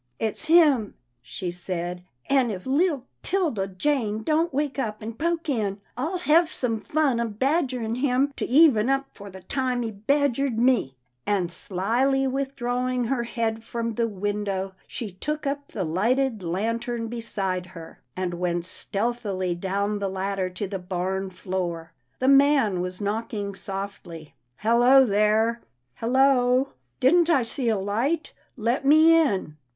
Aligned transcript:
"It's 0.29 0.45
him," 0.45 0.95
she 1.21 1.51
said," 1.51 2.03
and 2.27 2.51
if 2.51 2.65
leetle 2.65 3.05
'Tilda 3.21 3.67
Jane 3.67 4.23
don't 4.23 4.51
wake 4.51 4.79
up 4.79 4.99
and 5.03 5.15
poke 5.15 5.47
in, 5.47 5.79
I'll 5.95 6.17
hev 6.17 6.51
some 6.51 6.79
fun 6.79 7.19
a 7.19 7.27
badgerin' 7.27 7.97
him, 7.97 8.33
to 8.37 8.45
even 8.47 8.89
up 8.89 9.05
for 9.13 9.29
the 9.29 9.43
time 9.43 9.83
he 9.83 9.91
badgered 9.91 10.59
me," 10.59 10.95
and 11.27 11.51
slyly 11.51 12.25
withdrawing 12.25 13.03
her 13.03 13.21
head 13.25 13.63
from 13.63 13.93
the 13.93 14.07
window, 14.07 14.73
she 14.87 15.11
took 15.11 15.45
up 15.45 15.67
the 15.67 15.83
lighted 15.83 16.41
lantern 16.41 17.07
beside 17.07 17.67
her, 17.67 18.01
PERLETTA 18.15 18.31
PUZZLES 18.31 18.39
HER 18.39 18.53
FRIENDS 18.53 18.85
281 18.91 19.05
and 19.05 19.21
went 19.21 19.21
stealthily 19.45 19.53
down 19.55 19.99
the 19.99 20.09
ladder 20.09 20.49
to 20.49 20.67
the 20.67 20.79
barn 20.79 21.29
floor. 21.29 21.93
The 22.17 22.27
man 22.27 22.81
was 22.81 23.01
knocking 23.01 23.53
softly, 23.53 24.33
Hello 24.57 25.05
there! 25.05 25.61
hello!— 25.97 26.69
didn't 26.99 27.29
I 27.29 27.43
see 27.43 27.69
a 27.69 27.77
light? 27.77 28.33
Let 28.57 28.83
me 28.83 29.15
in." 29.15 29.57